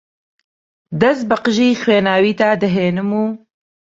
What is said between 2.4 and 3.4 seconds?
دەهێنم و